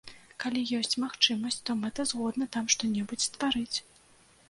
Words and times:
Калі 0.43 0.63
ёсць 0.77 0.97
магчымасць, 1.03 1.59
то 1.69 1.77
мэтазгодна 1.83 2.51
там 2.59 2.65
што-небудзь 2.77 3.27
стварыць. 3.33 3.77